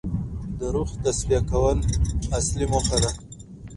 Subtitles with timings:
[0.59, 1.77] د روح تصفیه کول
[2.37, 3.11] اصلي موخه ده.